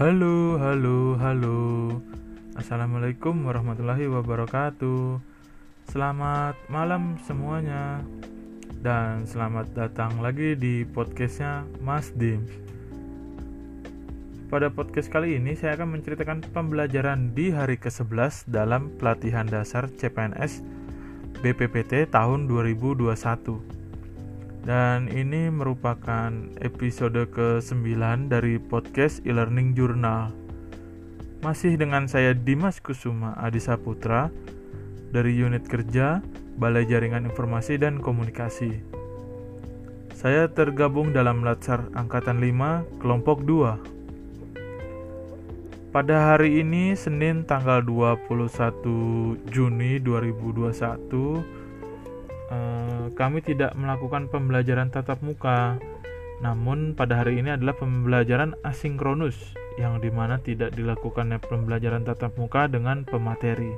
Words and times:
Halo, 0.00 0.56
halo, 0.56 1.12
halo. 1.20 1.60
Assalamualaikum 2.56 3.44
warahmatullahi 3.44 4.08
wabarakatuh. 4.08 5.20
Selamat 5.92 6.56
malam 6.72 7.20
semuanya. 7.28 8.00
Dan 8.80 9.28
selamat 9.28 9.76
datang 9.76 10.24
lagi 10.24 10.56
di 10.56 10.88
podcastnya 10.88 11.68
Mas 11.84 12.16
Dim. 12.16 12.48
Pada 14.48 14.72
podcast 14.72 15.12
kali 15.12 15.36
ini 15.36 15.52
saya 15.52 15.76
akan 15.76 16.00
menceritakan 16.00 16.48
pembelajaran 16.48 17.36
di 17.36 17.52
hari 17.52 17.76
ke-11 17.76 18.48
dalam 18.48 18.88
pelatihan 18.96 19.44
dasar 19.44 19.84
CPNS 19.92 20.64
BPPT 21.44 22.08
tahun 22.08 22.48
2021 22.48 23.79
dan 24.60 25.08
ini 25.08 25.48
merupakan 25.48 26.28
episode 26.60 27.16
ke-9 27.32 27.96
dari 28.28 28.60
podcast 28.60 29.24
e-learning 29.24 29.72
Journal. 29.72 30.36
Masih 31.40 31.80
dengan 31.80 32.04
saya 32.04 32.36
Dimas 32.36 32.84
Kusuma 32.84 33.32
Adisa 33.40 33.80
Putra 33.80 34.28
dari 35.08 35.32
unit 35.40 35.64
kerja 35.64 36.20
Balai 36.60 36.84
Jaringan 36.84 37.32
Informasi 37.32 37.80
dan 37.80 38.04
Komunikasi. 38.04 38.84
Saya 40.12 40.52
tergabung 40.52 41.16
dalam 41.16 41.40
Latsar 41.40 41.88
Angkatan 41.96 42.44
5 42.44 43.00
Kelompok 43.00 43.40
2. 43.48 45.96
Pada 45.96 46.36
hari 46.36 46.60
ini 46.60 46.92
Senin 46.92 47.48
tanggal 47.48 47.80
21 47.80 49.40
Juni 49.48 49.96
2021 49.96 51.59
Eh, 52.50 53.06
kami 53.14 53.46
tidak 53.46 53.78
melakukan 53.78 54.26
pembelajaran 54.26 54.90
tatap 54.90 55.22
muka. 55.22 55.78
Namun 56.42 56.98
pada 56.98 57.22
hari 57.22 57.38
ini 57.38 57.54
adalah 57.54 57.78
pembelajaran 57.78 58.58
asinkronus 58.66 59.54
yang 59.78 60.02
di 60.02 60.10
mana 60.10 60.42
tidak 60.42 60.74
dilakukannya 60.74 61.38
pembelajaran 61.38 62.02
tatap 62.02 62.34
muka 62.34 62.66
dengan 62.66 63.06
pemateri. 63.06 63.70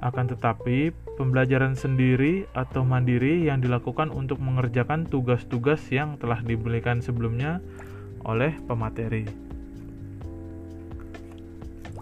Akan 0.00 0.26
tetapi, 0.26 0.90
pembelajaran 1.20 1.76
sendiri 1.76 2.48
atau 2.56 2.82
mandiri 2.82 3.46
yang 3.46 3.60
dilakukan 3.60 4.08
untuk 4.08 4.40
mengerjakan 4.40 5.06
tugas-tugas 5.06 5.78
yang 5.92 6.16
telah 6.16 6.40
diberikan 6.42 6.98
sebelumnya 7.04 7.60
oleh 8.24 8.56
pemateri. 8.66 9.28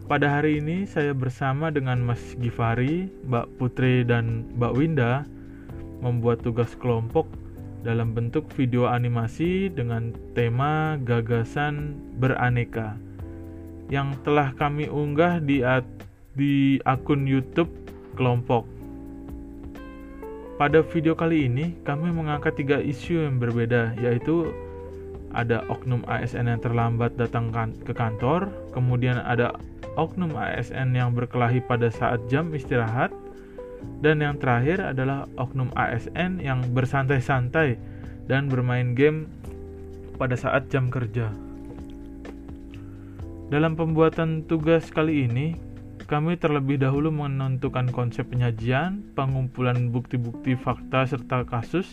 Pada 0.07 0.39
hari 0.39 0.63
ini 0.63 0.87
saya 0.87 1.13
bersama 1.13 1.69
dengan 1.71 2.01
Mas 2.03 2.23
Gifari, 2.39 3.11
Mbak 3.27 3.47
Putri, 3.59 4.03
dan 4.03 4.49
Mbak 4.59 4.73
Winda 4.75 5.23
membuat 6.01 6.43
tugas 6.45 6.73
kelompok 6.77 7.29
dalam 7.81 8.13
bentuk 8.13 8.45
video 8.53 8.89
animasi 8.89 9.73
dengan 9.73 10.13
tema 10.37 11.01
gagasan 11.01 11.97
beraneka 12.21 12.97
yang 13.89 14.15
telah 14.23 14.53
kami 14.55 14.87
unggah 14.87 15.41
di 15.41 15.65
di 16.37 16.79
akun 16.87 17.27
YouTube 17.27 17.69
kelompok. 18.15 18.65
Pada 20.61 20.85
video 20.85 21.17
kali 21.17 21.49
ini, 21.49 21.73
kami 21.89 22.13
mengangkat 22.13 22.53
tiga 22.61 22.79
isu 22.85 23.25
yang 23.27 23.41
berbeda, 23.41 23.97
yaitu 23.97 24.53
ada 25.33 25.65
oknum 25.73 26.05
ASN 26.05 26.53
yang 26.53 26.61
terlambat 26.61 27.17
datang 27.17 27.49
kan, 27.49 27.73
ke 27.81 27.97
kantor, 27.97 28.53
kemudian 28.77 29.25
ada 29.25 29.57
oknum 29.97 30.37
ASN 30.37 30.93
yang 30.93 31.17
berkelahi 31.17 31.65
pada 31.65 31.89
saat 31.89 32.21
jam 32.29 32.53
istirahat, 32.53 33.09
dan 34.01 34.25
yang 34.25 34.37
terakhir 34.41 34.81
adalah 34.81 35.29
oknum 35.37 35.69
ASN 35.77 36.41
yang 36.41 36.65
bersantai-santai 36.73 37.77
dan 38.31 38.49
bermain 38.49 38.97
game 38.97 39.29
pada 40.17 40.37
saat 40.37 40.69
jam 40.69 40.89
kerja. 40.89 41.33
Dalam 43.51 43.75
pembuatan 43.75 44.47
tugas 44.47 44.89
kali 44.95 45.27
ini, 45.27 45.59
kami 46.07 46.39
terlebih 46.39 46.79
dahulu 46.79 47.11
menentukan 47.11 47.91
konsep 47.91 48.27
penyajian, 48.31 49.03
pengumpulan 49.19 49.91
bukti-bukti 49.91 50.55
fakta 50.55 51.07
serta 51.07 51.43
kasus, 51.43 51.87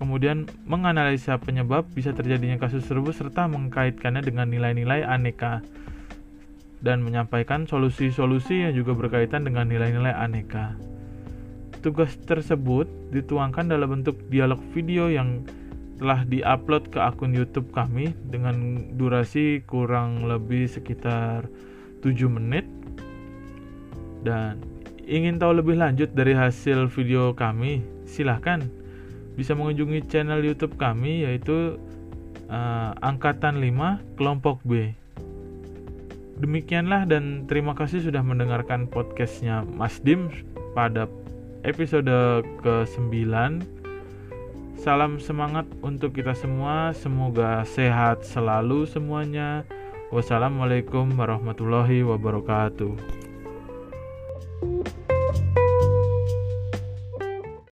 kemudian 0.00 0.48
menganalisa 0.64 1.36
penyebab 1.36 1.84
bisa 1.92 2.16
terjadinya 2.16 2.56
kasus 2.56 2.86
tersebut 2.86 3.12
serta 3.12 3.50
mengkaitkannya 3.50 4.22
dengan 4.24 4.48
nilai-nilai 4.48 5.04
aneka 5.04 5.60
dan 6.82 7.02
menyampaikan 7.02 7.66
solusi-solusi 7.66 8.66
yang 8.68 8.74
juga 8.74 8.94
berkaitan 8.94 9.42
dengan 9.42 9.66
nilai-nilai 9.66 10.14
aneka. 10.14 10.78
Tugas 11.82 12.14
tersebut 12.26 12.86
dituangkan 13.14 13.70
dalam 13.70 13.98
bentuk 13.98 14.18
dialog 14.30 14.58
video 14.74 15.10
yang 15.10 15.46
telah 15.98 16.22
diupload 16.22 16.94
ke 16.94 16.98
akun 17.02 17.34
YouTube 17.34 17.74
kami 17.74 18.14
dengan 18.30 18.86
durasi 18.94 19.66
kurang 19.66 20.26
lebih 20.26 20.70
sekitar 20.70 21.50
7 22.02 22.14
menit. 22.30 22.66
Dan 24.22 24.62
ingin 25.06 25.38
tahu 25.38 25.58
lebih 25.58 25.78
lanjut 25.78 26.10
dari 26.14 26.34
hasil 26.34 26.90
video 26.90 27.34
kami, 27.34 27.82
silahkan 28.06 28.66
bisa 29.38 29.54
mengunjungi 29.54 30.06
channel 30.10 30.42
YouTube 30.42 30.74
kami 30.74 31.22
yaitu 31.22 31.78
uh, 32.50 32.90
Angkatan 32.98 33.62
5 33.62 34.18
Kelompok 34.18 34.62
B. 34.66 34.97
Demikianlah 36.38 37.02
dan 37.10 37.50
terima 37.50 37.74
kasih 37.74 37.98
sudah 37.98 38.22
mendengarkan 38.22 38.86
podcastnya 38.86 39.66
Mas 39.74 39.98
Dim 39.98 40.30
pada 40.70 41.10
episode 41.66 42.46
ke-9. 42.62 43.26
Salam 44.78 45.18
semangat 45.18 45.66
untuk 45.82 46.14
kita 46.14 46.38
semua, 46.38 46.94
semoga 46.94 47.66
sehat 47.66 48.22
selalu 48.22 48.86
semuanya. 48.86 49.66
Wassalamualaikum 50.14 51.10
warahmatullahi 51.18 52.06
wabarakatuh. 52.06 53.27